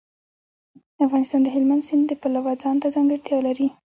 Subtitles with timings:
[1.05, 3.67] افغانستان د هلمند سیند د پلوه ځانته ځانګړتیا لري.